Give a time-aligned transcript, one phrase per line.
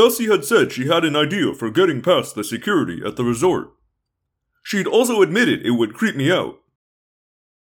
[0.00, 3.16] Chapter 9 Cassie had said she had an idea for getting past the security at
[3.16, 3.74] the resort.
[4.62, 6.60] She'd also admitted it would creep me out.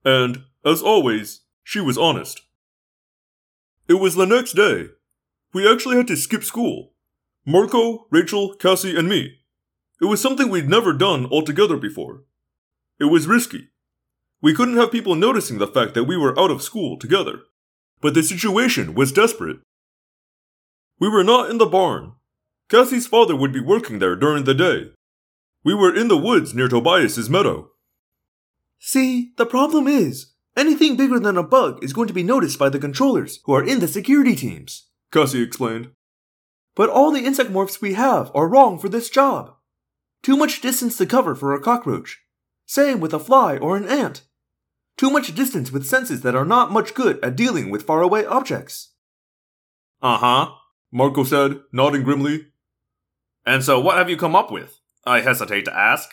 [0.04, 2.42] And, as always, she was honest.
[3.88, 4.88] It was the next day.
[5.54, 6.92] We actually had to skip school.
[7.46, 9.38] Marco, Rachel, Cassie, and me.
[9.98, 12.24] It was something we'd never done all together before.
[13.00, 13.70] It was risky.
[14.42, 17.40] We couldn't have people noticing the fact that we were out of school together.
[18.02, 19.60] But the situation was desperate.
[21.00, 22.12] We were not in the barn.
[22.68, 24.90] Cassie's father would be working there during the day.
[25.64, 27.70] We were in the woods near Tobias's meadow.
[28.78, 32.68] See, the problem is, anything bigger than a bug is going to be noticed by
[32.68, 35.92] the controllers who are in the security teams, Cassie explained.
[36.74, 39.54] But all the insect morphs we have are wrong for this job.
[40.22, 42.20] Too much distance to cover for a cockroach.
[42.66, 44.22] Same with a fly or an ant.
[44.98, 48.92] Too much distance with senses that are not much good at dealing with faraway objects.
[50.02, 50.54] Uh huh,
[50.92, 52.46] Marco said, nodding grimly.
[53.48, 54.78] And so what have you come up with?
[55.06, 56.10] I hesitate to ask.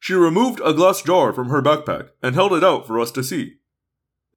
[0.00, 3.22] She removed a glass jar from her backpack and held it out for us to
[3.22, 3.58] see.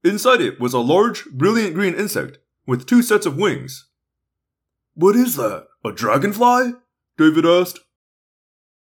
[0.04, 3.90] Inside it was a large, brilliant green insect with two sets of wings.
[4.94, 5.66] What is that?
[5.84, 6.74] A dragonfly?
[7.18, 7.80] David asked.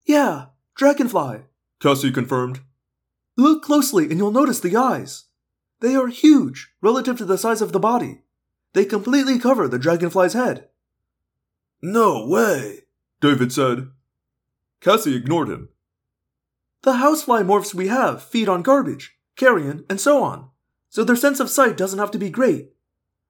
[0.07, 1.41] Yeah, dragonfly,
[1.83, 2.61] Cassie confirmed.
[3.37, 5.25] Look closely and you'll notice the eyes.
[5.81, 8.21] They are huge relative to the size of the body.
[8.75, 10.69] They completely cover the dragonfly's head.
[11.83, 12.81] No way,
[13.21, 13.91] David said.
[14.81, 15.69] Cassie ignored him.
[16.83, 20.51] The housefly morphs we have feed on garbage, carrion, and so on,
[20.89, 22.71] so their sense of sight doesn't have to be great.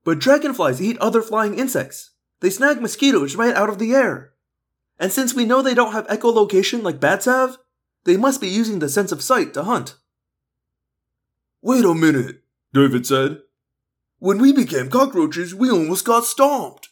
[0.05, 2.11] But dragonflies eat other flying insects.
[2.41, 4.33] They snag mosquitoes right out of the air.
[4.99, 7.57] And since we know they don't have echolocation like bats have,
[8.05, 9.97] they must be using the sense of sight to hunt.
[11.63, 12.43] Wait a minute,
[12.73, 13.41] David said.
[14.19, 16.90] When we became cockroaches, we almost got stomped.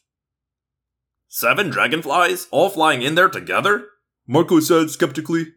[1.29, 3.87] Seven dragonflies, all flying in there together?
[4.27, 5.55] Marco said skeptically.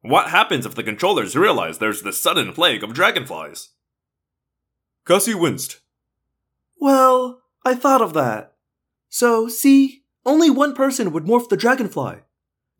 [0.00, 3.70] What happens if the controllers realize there's this sudden plague of dragonflies?
[5.06, 5.80] Cassie winced.
[6.80, 8.54] Well, I thought of that.
[9.08, 12.16] So, see, only one person would morph the dragonfly.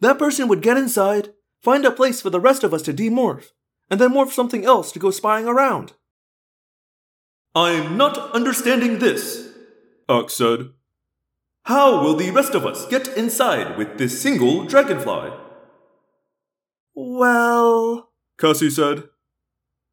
[0.00, 1.32] That person would get inside,
[1.62, 3.52] find a place for the rest of us to demorph,
[3.88, 5.92] and then morph something else to go spying around.
[7.54, 9.48] I'm not understanding this,
[10.08, 10.70] Ax said.
[11.66, 15.32] How will the rest of us get inside with this single dragonfly?
[16.94, 19.08] Well, Cassie said.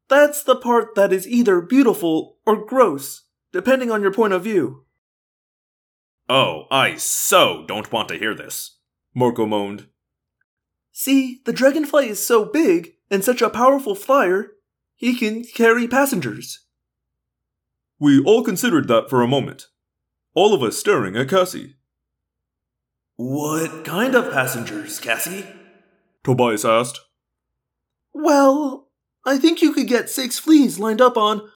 [0.08, 4.84] That's the part that is either beautiful or gross, depending on your point of view.
[6.28, 8.78] Oh, I so don't want to hear this,
[9.12, 9.88] Marco moaned.
[10.92, 14.52] See, the dragonfly is so big and such a powerful flyer,
[14.94, 16.66] he can carry passengers.
[17.98, 19.66] We all considered that for a moment,
[20.34, 21.76] all of us staring at Cassie.
[23.16, 25.46] What kind of passengers, Cassie?
[26.24, 27.00] Tobias asked.
[28.12, 28.88] Well,
[29.24, 31.48] I think you could get six fleas lined up on.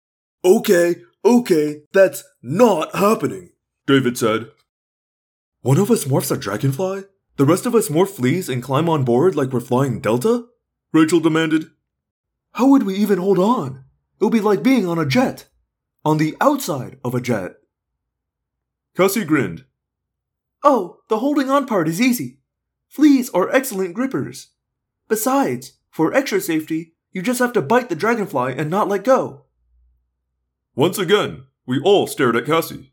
[0.45, 3.51] Okay, okay, that's not happening,
[3.87, 4.51] David said.
[5.63, 7.05] One of us morphs a dragonfly?
[7.37, 10.47] The rest of us morph fleas and climb on board like we're flying Delta?
[10.93, 11.71] Rachel demanded.
[12.53, 13.85] How would we even hold on?
[14.21, 15.49] It would be like being on a jet.
[16.05, 17.57] On the outside of a jet.
[18.99, 19.65] Cassie grinned.
[20.65, 22.41] Oh, the holding on part is easy.
[22.89, 24.49] Fleas are excellent grippers.
[25.07, 29.45] Besides, for extra safety, you just have to bite the dragonfly and not let go.
[30.75, 32.93] Once again, we all stared at Cassie.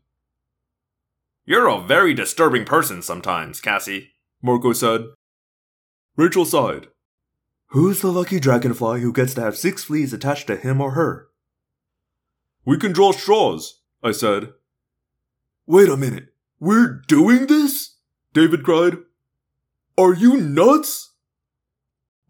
[1.44, 5.06] You're a very disturbing person sometimes, Cassie, Marco said.
[6.14, 6.86] Rachel sighed.
[7.70, 11.30] Who's the lucky dragonfly who gets to have six fleas attached to him or her?
[12.64, 14.52] We can draw straws, I said.
[15.66, 16.32] Wait a minute.
[16.60, 17.96] We're doing this?
[18.32, 18.98] David cried.
[19.98, 21.12] Are you nuts?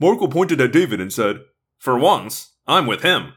[0.01, 1.41] Marco pointed at David and said,
[1.79, 3.35] For once, I'm with him.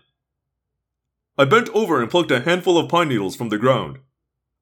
[1.37, 3.99] I bent over and plucked a handful of pine needles from the ground.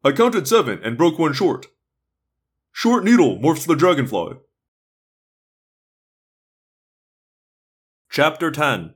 [0.03, 1.67] I counted seven and broke one short.
[2.71, 4.37] Short needle morphs the dragonfly.
[8.09, 8.93] Chapter 10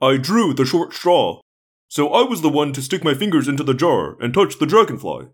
[0.00, 1.40] I drew the short straw,
[1.92, 4.64] so I was the one to stick my fingers into the jar and touch the
[4.64, 5.26] dragonfly.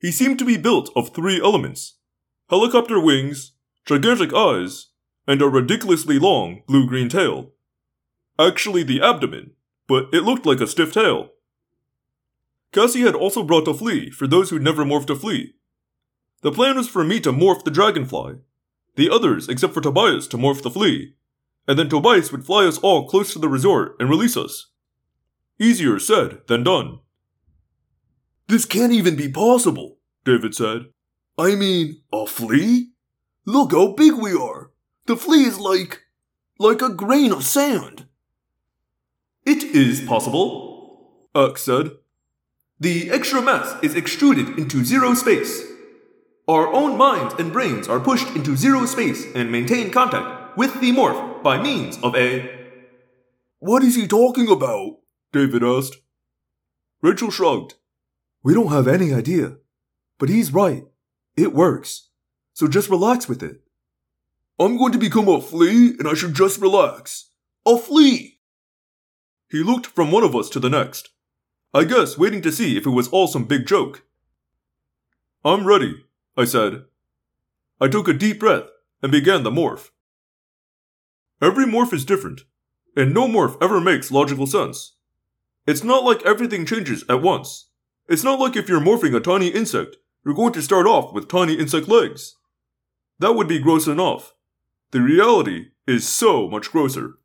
[0.00, 1.98] He seemed to be built of three elements
[2.48, 3.52] helicopter wings,
[3.86, 4.88] gigantic eyes,
[5.28, 7.52] and a ridiculously long blue green tail.
[8.40, 9.52] Actually, the abdomen,
[9.86, 11.28] but it looked like a stiff tail.
[12.72, 15.54] Cassie had also brought a flea for those who'd never morphed a flea.
[16.42, 18.38] The plan was for me to morph the dragonfly,
[18.96, 21.14] the others, except for Tobias, to morph the flea,
[21.68, 24.69] and then Tobias would fly us all close to the resort and release us.
[25.60, 27.00] Easier said than done.
[28.48, 30.86] This can't even be possible, David said.
[31.38, 32.92] I mean, a flea?
[33.44, 34.70] Look how big we are.
[35.04, 36.04] The flea is like.
[36.58, 38.06] like a grain of sand.
[39.44, 41.90] It is possible, Ax said.
[42.78, 45.62] The extra mass is extruded into zero space.
[46.48, 50.92] Our own minds and brains are pushed into zero space and maintain contact with the
[50.92, 52.50] morph by means of a.
[53.58, 54.99] What is he talking about?
[55.32, 55.96] David asked.
[57.02, 57.74] Rachel shrugged.
[58.42, 59.56] We don't have any idea.
[60.18, 60.84] But he's right.
[61.36, 62.08] It works.
[62.52, 63.62] So just relax with it.
[64.58, 67.30] I'm going to become a flea and I should just relax.
[67.66, 68.38] A flea!
[69.50, 71.10] He looked from one of us to the next.
[71.72, 74.04] I guess waiting to see if it was all some big joke.
[75.44, 75.94] I'm ready,
[76.36, 76.84] I said.
[77.80, 78.64] I took a deep breath
[79.02, 79.88] and began the morph.
[81.40, 82.42] Every morph is different,
[82.94, 84.96] and no morph ever makes logical sense.
[85.66, 87.68] It's not like everything changes at once.
[88.08, 91.28] It's not like if you're morphing a tiny insect, you're going to start off with
[91.28, 92.36] tiny insect legs.
[93.18, 94.34] That would be gross enough.
[94.90, 97.18] The reality is so much grosser.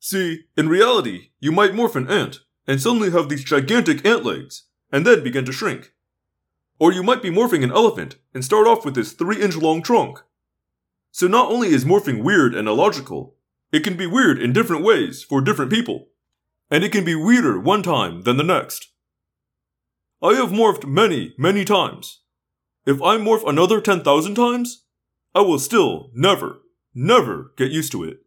[0.00, 4.64] See, in reality, you might morph an ant and suddenly have these gigantic ant legs,
[4.92, 5.92] and then begin to shrink.
[6.78, 9.82] Or you might be morphing an elephant and start off with this 3 inch long
[9.82, 10.20] trunk.
[11.10, 13.34] So not only is morphing weird and illogical,
[13.72, 16.08] it can be weird in different ways for different people.
[16.70, 18.88] And it can be weirder one time than the next.
[20.22, 22.20] I have morphed many, many times.
[22.84, 24.84] If I morph another 10,000 times,
[25.34, 26.60] I will still never,
[26.94, 28.18] never get used to it.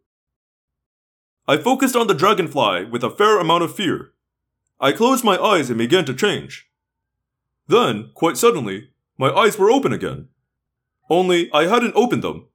[1.48, 4.12] I focused on the dragonfly with a fair amount of fear.
[4.80, 6.68] I closed my eyes and began to change.
[7.68, 10.30] Then, quite suddenly, my eyes were open again.
[11.10, 12.48] Only I hadn't opened them.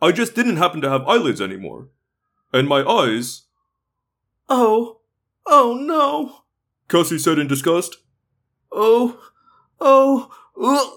[0.00, 1.88] I just didn't happen to have eyelids anymore.
[2.52, 3.42] And my eyes.
[4.48, 5.00] Oh,
[5.46, 6.44] oh no,
[6.88, 7.96] Cassie said in disgust.
[8.72, 9.20] Oh,
[9.80, 10.30] oh,
[10.60, 10.92] ugh.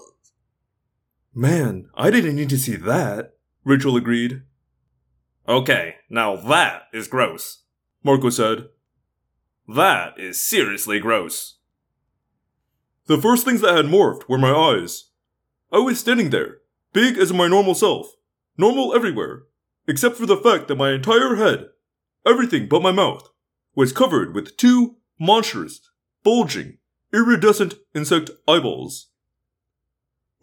[1.34, 3.34] Man, I didn't need to see that,
[3.64, 4.42] Rachel agreed.
[5.48, 7.62] Okay, now that is gross.
[8.02, 8.68] Marco said.
[9.66, 11.58] That is seriously gross.
[13.06, 15.10] The first things that had morphed were my eyes.
[15.72, 16.58] I was standing there,
[16.92, 18.06] big as my normal self,
[18.56, 19.44] normal everywhere,
[19.86, 21.68] except for the fact that my entire head,
[22.26, 23.28] everything but my mouth,
[23.78, 25.80] was covered with two monstrous,
[26.24, 26.78] bulging,
[27.14, 29.06] iridescent insect eyeballs.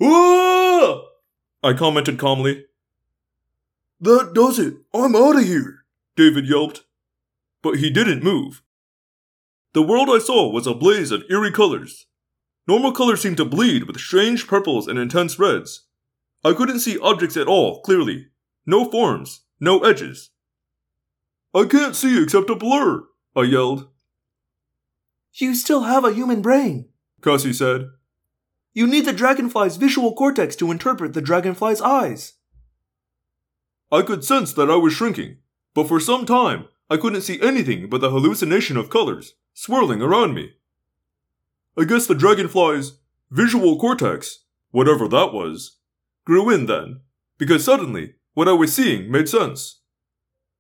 [0.02, 1.02] Ah!
[1.62, 2.64] I commented calmly.
[4.00, 4.76] That does it.
[4.94, 5.84] I'm out of here,
[6.16, 6.86] David yelped.
[7.62, 8.64] But he didn't move.
[9.74, 12.06] The world I saw was a blaze of eerie colors.
[12.70, 15.88] Normal colors seemed to bleed with strange purples and intense reds.
[16.46, 18.28] I couldn't see objects at all clearly.
[18.66, 20.30] No forms, no edges.
[21.54, 23.04] I can't see except a blur,
[23.36, 23.90] I yelled.
[25.34, 26.88] You still have a human brain,
[27.22, 27.90] Cassie said.
[28.74, 32.34] You need the dragonfly's visual cortex to interpret the dragonfly's eyes.
[33.92, 35.38] I could sense that I was shrinking,
[35.74, 40.34] but for some time I couldn't see anything but the hallucination of colors swirling around
[40.34, 40.54] me.
[41.78, 43.00] I guess the dragonfly's
[43.32, 45.78] visual cortex, whatever that was,
[46.26, 47.02] grew in then,
[47.38, 49.82] because suddenly what I was seeing made sense.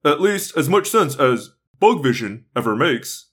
[0.03, 3.29] At least as much sense as bug vision ever makes.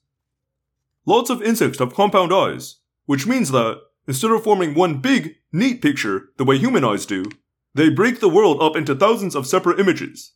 [1.05, 5.81] Lots of insects have compound eyes, which means that instead of forming one big, neat
[5.81, 7.25] picture the way human eyes do,
[7.73, 10.33] they break the world up into thousands of separate images.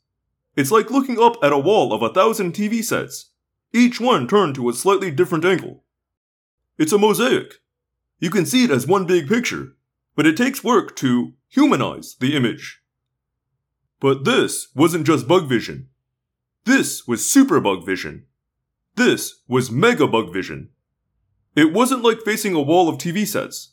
[0.55, 3.31] It's like looking up at a wall of a thousand TV sets,
[3.73, 5.83] each one turned to a slightly different angle.
[6.77, 7.55] It's a mosaic.
[8.19, 9.75] You can see it as one big picture,
[10.15, 12.81] but it takes work to humanize the image.
[13.99, 15.89] But this wasn't just bug vision.
[16.67, 18.25] This was super bug vision.
[18.95, 20.67] This was mega bug vision.
[21.55, 23.69] It wasn't like facing a wall of TV sets.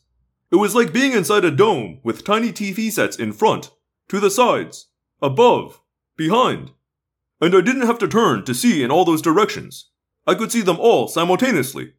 [0.49, 3.71] It was like being inside a dome with tiny TV sets in front,
[4.07, 4.87] to the sides,
[5.21, 5.81] above,
[6.15, 6.71] behind.
[7.41, 9.89] And I didn't have to turn to see in all those directions.
[10.25, 11.95] I could see them all simultaneously.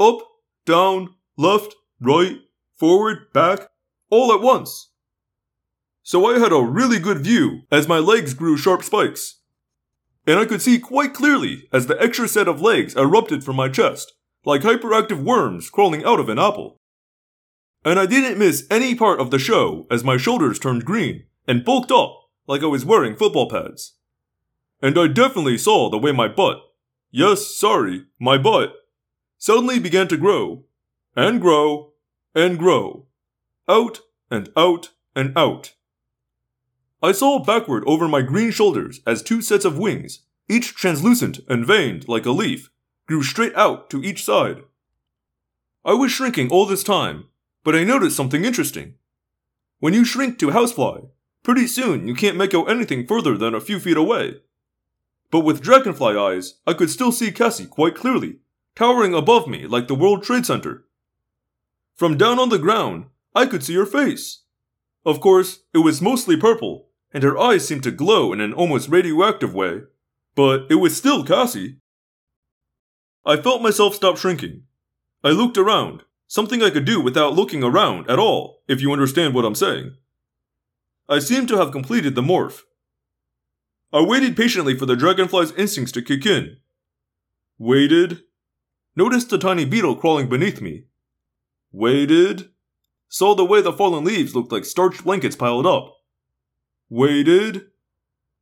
[0.00, 0.18] Up,
[0.66, 2.40] down, left, right,
[2.74, 3.68] forward, back,
[4.10, 4.90] all at once.
[6.02, 9.36] So I had a really good view as my legs grew sharp spikes.
[10.26, 13.68] And I could see quite clearly as the extra set of legs erupted from my
[13.68, 14.12] chest,
[14.44, 16.78] like hyperactive worms crawling out of an apple.
[17.84, 21.64] And I didn't miss any part of the show as my shoulders turned green and
[21.64, 23.94] bulked up like I was wearing football pads.
[24.80, 26.58] And I definitely saw the way my butt,
[27.10, 28.74] yes, sorry, my butt,
[29.38, 30.64] suddenly began to grow,
[31.16, 31.92] and grow,
[32.34, 33.06] and grow,
[33.68, 34.00] out
[34.30, 35.72] and out and out.
[37.02, 41.66] I saw backward over my green shoulders as two sets of wings, each translucent and
[41.66, 42.70] veined like a leaf,
[43.08, 44.62] grew straight out to each side.
[45.84, 47.24] I was shrinking all this time,
[47.64, 48.94] but I noticed something interesting.
[49.80, 51.00] When you shrink to housefly,
[51.42, 54.36] pretty soon you can't make out anything further than a few feet away.
[55.32, 58.36] But with dragonfly eyes, I could still see Cassie quite clearly,
[58.76, 60.84] towering above me like the World Trade Center.
[61.96, 64.42] From down on the ground, I could see her face.
[65.04, 68.88] Of course, it was mostly purple, and her eyes seemed to glow in an almost
[68.88, 69.82] radioactive way,
[70.34, 71.78] but it was still Cassie.
[73.24, 74.64] I felt myself stop shrinking.
[75.22, 79.34] I looked around, something I could do without looking around at all, if you understand
[79.34, 79.94] what I'm saying.
[81.08, 82.62] I seemed to have completed the morph.
[83.92, 86.56] I waited patiently for the dragonfly's instincts to kick in.
[87.58, 88.22] Waited.
[88.96, 90.84] Noticed the tiny beetle crawling beneath me.
[91.70, 92.48] Waited.
[93.08, 95.94] Saw the way the fallen leaves looked like starched blankets piled up.
[96.94, 97.68] Waited.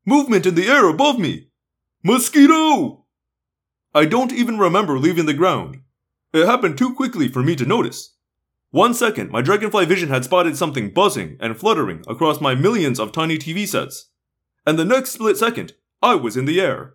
[0.04, 1.50] Movement in the air above me!
[2.02, 3.04] Mosquito!
[3.94, 5.82] I don't even remember leaving the ground.
[6.32, 8.16] It happened too quickly for me to notice.
[8.72, 13.12] One second, my dragonfly vision had spotted something buzzing and fluttering across my millions of
[13.12, 14.10] tiny TV sets.
[14.66, 16.94] And the next split second, I was in the air.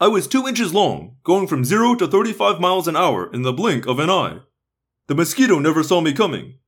[0.00, 3.52] I was two inches long, going from 0 to 35 miles an hour in the
[3.52, 4.40] blink of an eye.
[5.06, 6.58] The mosquito never saw me coming.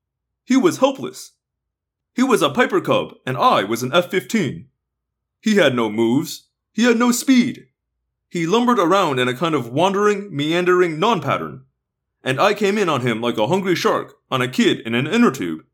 [0.44, 1.32] He was helpless.
[2.14, 4.68] He was a Piper Cub, and I was an F 15.
[5.40, 6.48] He had no moves.
[6.72, 7.66] He had no speed.
[8.28, 11.64] He lumbered around in a kind of wandering, meandering non pattern.
[12.22, 15.06] And I came in on him like a hungry shark on a kid in an
[15.06, 15.64] inner tube.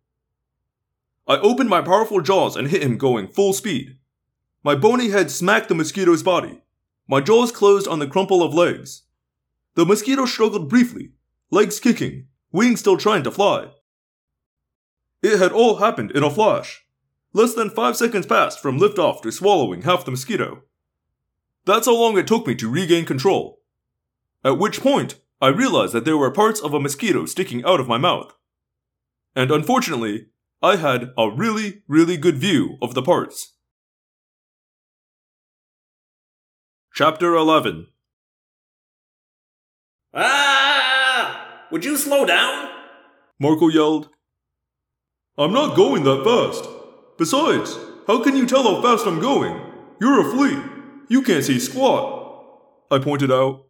[1.28, 3.98] I opened my powerful jaws and hit him going full speed.
[4.64, 6.62] My bony head smacked the mosquito's body.
[7.06, 9.02] My jaws closed on the crumple of legs.
[9.74, 11.12] The mosquito struggled briefly,
[11.50, 13.68] legs kicking, wings still trying to fly.
[15.22, 16.84] It had all happened in a flash.
[17.32, 20.64] Less than five seconds passed from liftoff to swallowing half the mosquito.
[21.64, 23.60] That's how long it took me to regain control.
[24.44, 27.88] At which point, I realized that there were parts of a mosquito sticking out of
[27.88, 28.34] my mouth.
[29.36, 30.26] And unfortunately,
[30.62, 33.54] I had a really, really good view of the parts.
[36.94, 37.86] Chapter 11
[40.12, 41.66] Ah!
[41.70, 42.68] Would you slow down?
[43.38, 44.08] Marco yelled.
[45.38, 46.68] I'm not going that fast.
[47.16, 49.60] Besides, how can you tell how fast I'm going?
[50.00, 50.62] You're a flea.
[51.08, 52.44] You can't see squat.
[52.90, 53.66] I pointed out.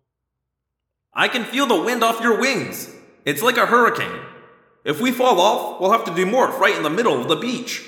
[1.13, 2.91] I can feel the wind off your wings.
[3.25, 4.21] It's like a hurricane.
[4.85, 7.85] If we fall off, we'll have to demorph right in the middle of the beach.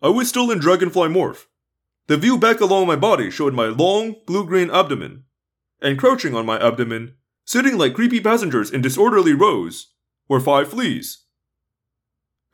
[0.00, 1.46] I was still in dragonfly morph.
[2.06, 5.24] The view back along my body showed my long, blue green abdomen.
[5.80, 7.14] And crouching on my abdomen,
[7.44, 9.94] sitting like creepy passengers in disorderly rows,
[10.28, 11.23] were five fleas.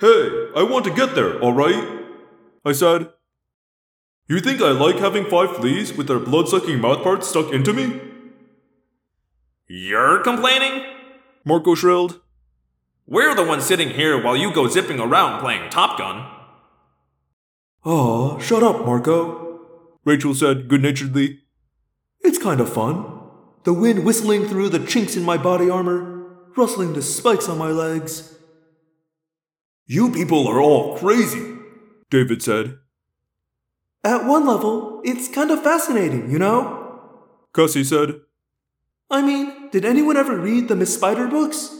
[0.00, 1.86] Hey, I want to get there, alright?
[2.64, 3.12] I said.
[4.28, 8.00] You think I like having five fleas with their blood sucking mouthparts stuck into me?
[9.68, 10.86] You're complaining?
[11.44, 12.20] Marco shrilled.
[13.06, 16.26] We're the ones sitting here while you go zipping around playing Top Gun.
[17.84, 19.60] Aw, shut up, Marco.
[20.06, 21.40] Rachel said good naturedly.
[22.20, 23.04] It's kind of fun.
[23.64, 26.24] The wind whistling through the chinks in my body armor,
[26.56, 28.34] rustling the spikes on my legs.
[29.90, 31.52] You people are all crazy,
[32.10, 32.78] David said.
[34.04, 37.10] At one level, it's kind of fascinating, you know?
[37.52, 38.20] Cassie said.
[39.10, 41.74] I mean, did anyone ever read the Miss Spider books?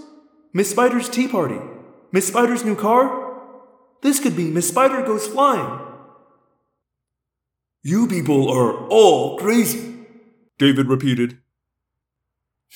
[0.52, 1.60] Miss Spider's Tea Party?
[2.10, 3.06] Miss Spider's new car?
[4.02, 5.78] This could be Miss Spider Goes Flying.
[7.84, 10.04] You people are all crazy,
[10.58, 11.38] David repeated.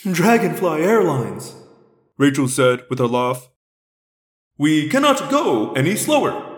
[0.05, 1.57] Dragonfly Airlines,
[2.19, 3.49] Rachel said with a laugh.
[4.57, 6.55] We cannot go any slower,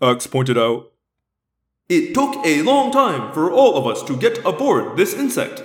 [0.00, 0.92] Ax pointed out.
[1.90, 5.62] It took a long time for all of us to get aboard this insect.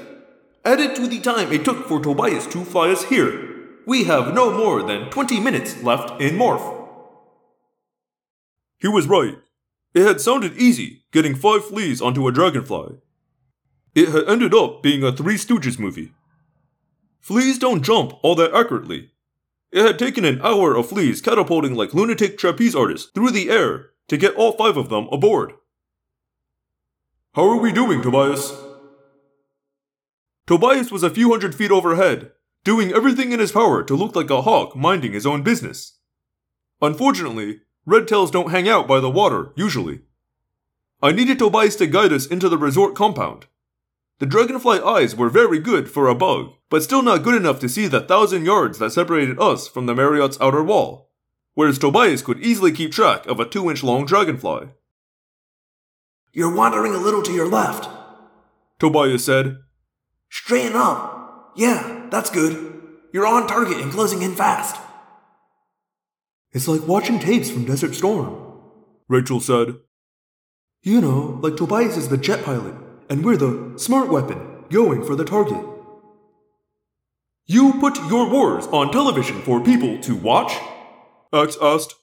[0.65, 4.51] Added to the time it took for Tobias to fly us here, we have no
[4.51, 6.89] more than 20 minutes left in Morph.
[8.79, 9.37] He was right.
[9.93, 12.97] It had sounded easy, getting five fleas onto a dragonfly.
[13.93, 16.11] It had ended up being a Three Stooges movie.
[17.21, 19.11] Fleas don't jump all that accurately.
[19.75, 23.89] It had taken an hour of fleas catapulting like lunatic trapeze artists through the air
[24.07, 25.51] to get all five of them aboard.
[27.33, 28.53] How are we doing, Tobias?
[30.47, 32.31] Tobias was a few hundred feet overhead,
[32.63, 35.99] doing everything in his power to look like a hawk minding his own business.
[36.81, 40.03] Unfortunately, redtails don't hang out by the water, usually.
[41.03, 43.47] I needed Tobias to guide us into the resort compound.
[44.19, 47.69] The dragonfly eyes were very good for a bug, but still not good enough to
[47.69, 51.11] see the thousand yards that separated us from the Marriott's outer wall,
[51.53, 54.69] whereas Tobias could easily keep track of a two inch long dragonfly.
[56.31, 57.89] You're wandering a little to your left,
[58.79, 59.57] Tobias said.
[60.29, 61.53] Straighten up.
[61.55, 62.81] Yeah, that's good.
[63.13, 64.75] You're on target and closing in fast.
[66.51, 68.61] It's like watching tapes from Desert Storm.
[69.07, 69.75] Rachel said.
[70.81, 72.75] You know, like Tobias is the jet pilot,
[73.09, 75.63] and we're the smart weapon, going for the target.
[77.45, 80.53] You put your wars on television for people to watch?
[81.31, 81.93] Ax asked.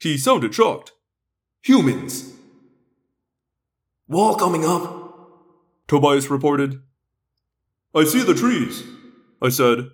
[0.00, 0.92] He sounded shocked.
[1.62, 2.32] Humans.
[4.06, 4.94] Wall coming up.
[5.88, 6.80] Tobias reported.
[7.94, 8.84] I see the trees,
[9.42, 9.90] I said.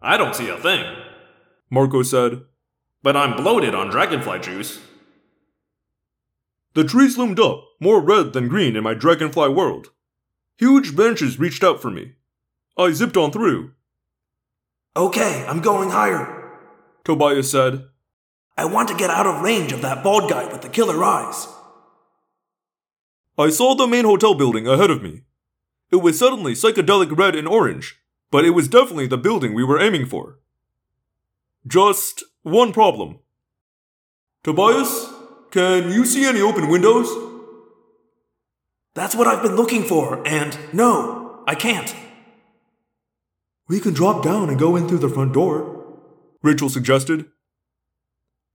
[0.00, 0.84] I don't see a thing.
[1.70, 2.42] Marco said.
[3.02, 4.78] But I'm bloated on dragonfly juice.
[6.74, 9.90] The trees loomed up, more red than green in my dragonfly world.
[10.56, 12.12] Huge branches reached out for me.
[12.78, 13.72] I zipped on through.
[14.96, 16.58] Okay, I'm going higher.
[17.04, 17.88] Tobias said.
[18.56, 21.46] I want to get out of range of that bald guy with the killer eyes.
[23.38, 25.22] I saw the main hotel building ahead of me.
[25.90, 27.98] It was suddenly psychedelic red and orange,
[28.30, 30.38] but it was definitely the building we were aiming for.
[31.66, 33.20] Just one problem.
[34.42, 35.11] Tobias,
[35.52, 37.08] can you see any open windows?
[38.94, 41.94] That's what I've been looking for, and no, I can't.
[43.68, 46.00] We can drop down and go in through the front door,
[46.42, 47.26] Rachel suggested.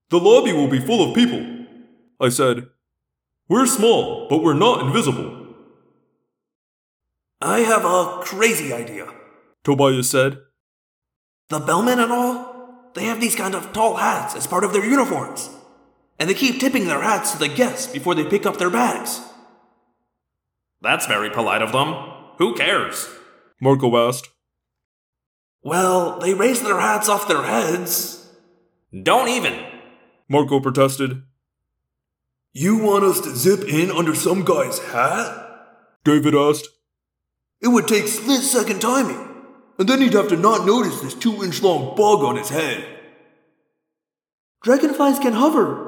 [0.09, 1.65] The lobby will be full of people,
[2.19, 2.67] I said.
[3.47, 5.53] We're small, but we're not invisible.
[7.41, 9.07] I have a crazy idea.
[9.63, 10.39] Tobias said.
[11.49, 14.85] The bellmen and all, they have these kind of tall hats as part of their
[14.85, 15.49] uniforms.
[16.19, 19.21] And they keep tipping their hats to the guests before they pick up their bags.
[20.81, 21.93] That's very polite of them.
[22.37, 23.07] Who cares?
[23.61, 24.29] Marco asked.
[25.63, 28.29] Well, they raise their hats off their heads.
[29.03, 29.63] Don't even.
[30.29, 31.23] Marco protested.
[32.53, 35.43] You want us to zip in under some guy's hat?
[36.03, 36.69] David asked.
[37.61, 39.27] It would take split second timing,
[39.77, 42.85] and then he'd have to not notice this two inch long bug on his head.
[44.63, 45.86] Dragonflies can hover,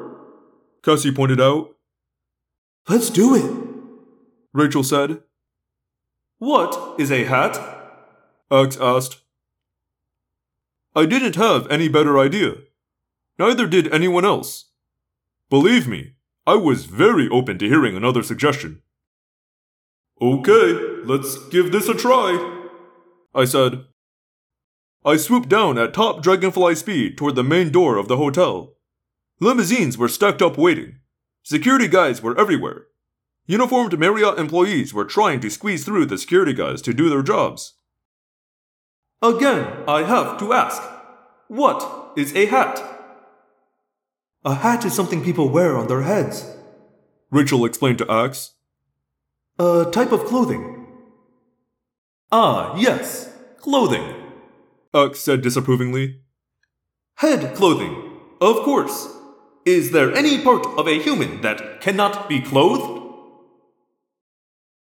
[0.84, 1.76] Cassie pointed out.
[2.88, 3.52] Let's do it,
[4.54, 5.22] Rachel said.
[6.38, 7.60] What is a hat?
[8.52, 9.22] Ax asked.
[10.96, 12.56] I didn't have any better idea.
[13.38, 14.72] Neither did anyone else.
[15.50, 16.14] Believe me,
[16.48, 18.82] I was very open to hearing another suggestion.
[20.22, 20.74] Okay,
[21.06, 22.64] let's give this a try,
[23.36, 23.86] I said.
[25.06, 28.76] I swooped down at top dragonfly speed toward the main door of the hotel.
[29.40, 31.00] Limousines were stacked up waiting.
[31.44, 32.88] Security guys were everywhere.
[33.46, 37.76] Uniformed Marriott employees were trying to squeeze through the security guys to do their jobs.
[39.22, 40.82] Again, I have to ask
[41.48, 42.80] what is a hat?
[44.46, 46.46] A hat is something people wear on their heads.
[47.32, 48.54] Rachel explained to Ax.
[49.58, 50.86] A type of clothing.
[52.32, 54.16] Ah, yes, clothing.
[54.94, 56.22] Ax said disapprovingly.
[57.16, 59.19] Head clothing, of course.
[59.70, 63.04] Is there any part of a human that cannot be clothed?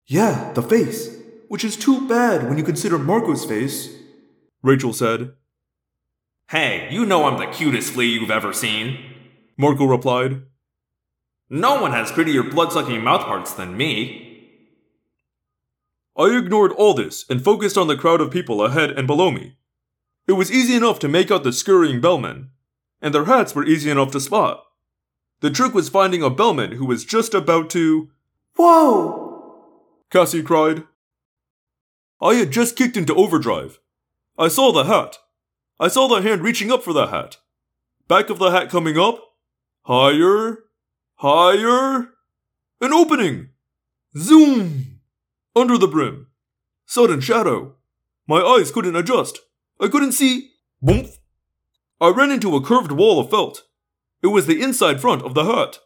[0.05, 1.09] Yeah, the face.
[1.47, 3.97] Which is too bad when you consider Marco's face.
[4.61, 5.33] Rachel said.
[6.51, 8.99] Hey, you know I'm the cutest flea you've ever seen.
[9.57, 10.43] Marco replied.
[11.49, 13.89] No one has prettier blood sucking mouth parts than me.
[16.15, 19.57] I ignored all this and focused on the crowd of people ahead and below me.
[20.27, 22.51] It was easy enough to make out the scurrying bellmen,
[23.01, 24.64] and their hats were easy enough to spot.
[25.45, 28.09] The trick was finding a bellman who was just about to.
[28.55, 29.53] Whoa!
[30.09, 30.85] Cassie cried.
[32.19, 33.77] I had just kicked into overdrive.
[34.39, 35.19] I saw the hat.
[35.79, 37.37] I saw the hand reaching up for the hat.
[38.07, 39.19] Back of the hat coming up.
[39.83, 40.63] Higher.
[41.17, 42.09] Higher.
[42.81, 43.49] An opening.
[44.17, 44.99] Zoom!
[45.55, 46.25] Under the brim.
[46.87, 47.75] Sudden shadow.
[48.27, 49.41] My eyes couldn't adjust.
[49.79, 50.53] I couldn't see.
[50.81, 51.05] Boom!
[52.01, 53.61] I ran into a curved wall of felt.
[54.21, 55.79] It was the inside front of the hut.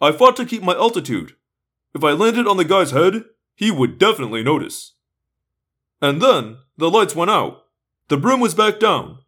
[0.00, 1.36] I fought to keep my altitude.
[1.94, 4.92] If I landed on the guy's head, he would definitely notice.
[6.02, 7.62] And then the lights went out.
[8.08, 9.18] The brim was back down.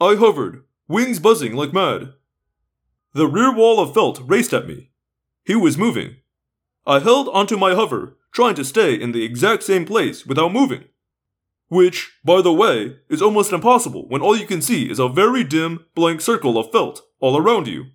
[0.00, 2.14] I hovered, wings buzzing like mad.
[3.12, 4.90] The rear wall of felt raced at me.
[5.44, 6.16] He was moving.
[6.86, 10.84] I held onto my hover, trying to stay in the exact same place without moving.
[11.68, 15.44] Which, by the way, is almost impossible when all you can see is a very
[15.44, 17.86] dim, blank circle of felt all around you.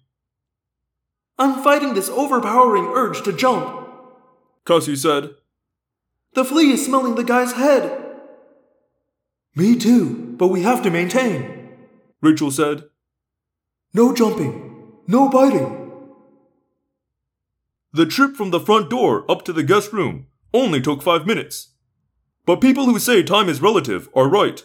[1.37, 3.87] I'm fighting this overpowering urge to jump,
[4.65, 5.31] Cassie said.
[6.33, 7.97] The flea is smelling the guy's head.
[9.55, 11.69] Me too, but we have to maintain,
[12.21, 12.83] Rachel said.
[13.93, 15.91] No jumping, no biting.
[17.91, 21.73] The trip from the front door up to the guest room only took five minutes.
[22.45, 24.63] But people who say time is relative are right.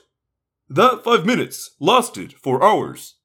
[0.69, 3.16] That five minutes lasted for hours.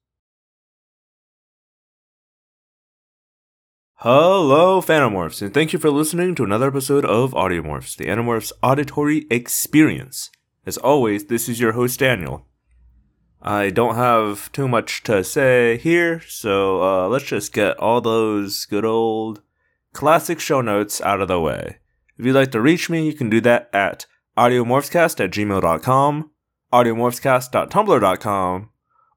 [4.04, 9.28] Hello, Phantomorphs, and thank you for listening to another episode of Audiomorphs, the Animorphs auditory
[9.30, 10.28] experience.
[10.66, 12.44] As always, this is your host, Daniel.
[13.40, 18.66] I don't have too much to say here, so uh, let's just get all those
[18.66, 19.40] good old
[19.92, 21.78] classic show notes out of the way.
[22.18, 26.30] If you'd like to reach me, you can do that at audiomorphscast at gmail.com,
[26.72, 28.70] audiomorphscast.tumblr.com,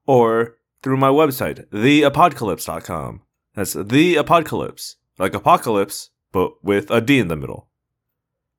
[0.06, 3.22] or through my website, theapocalypse.com.
[3.56, 7.68] That's the apocalypse, like apocalypse, but with a D in the middle.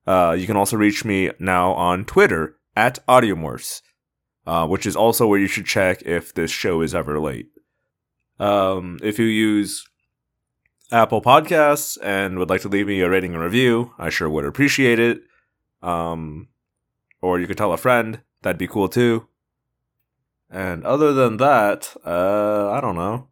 [0.08, 3.84] Uh, you can also reach me now on Twitter at Audiomorphs,
[4.48, 7.50] uh, which is also where you should check if this show is ever late.
[8.40, 9.88] Um, if you use
[10.92, 14.46] Apple Podcasts and would like to leave me a rating and review, I sure would
[14.46, 15.22] appreciate it.
[15.84, 16.48] Um,
[17.22, 19.28] or you could tell a friend, that'd be cool too.
[20.50, 23.28] And other than that, uh, I don't know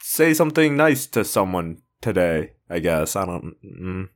[0.00, 2.52] say something nice to someone today.
[2.68, 3.54] I guess I don't.
[3.64, 4.08] Mm.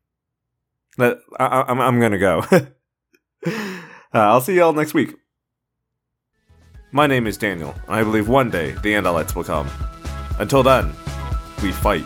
[0.99, 2.45] I, I, I'm I'm gonna go.
[2.51, 3.81] uh,
[4.13, 5.15] I'll see y'all next week.
[6.93, 9.69] My name is Daniel, and I believe one day the Andalites will come.
[10.39, 10.93] Until then,
[11.63, 12.05] we fight.